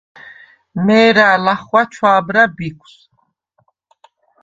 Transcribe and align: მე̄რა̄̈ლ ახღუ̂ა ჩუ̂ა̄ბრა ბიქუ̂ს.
მე̄რა̄̈ლ 0.85 1.45
ახღუ̂ა 1.53 1.81
ჩუ̂ა̄ბრა 1.91 2.43
ბიქუ̂ს. 2.55 2.95